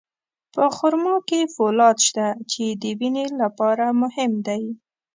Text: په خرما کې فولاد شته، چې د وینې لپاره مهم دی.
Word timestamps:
په 0.53 0.65
خرما 0.75 1.15
کې 1.27 1.51
فولاد 1.55 1.97
شته، 2.07 2.27
چې 2.51 2.63
د 2.81 2.83
وینې 2.99 3.25
لپاره 3.41 3.85
مهم 4.01 4.31
دی. 4.47 4.63